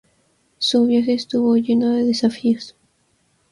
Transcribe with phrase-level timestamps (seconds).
[0.57, 2.75] Su viaje estuvo lleno de desafíos.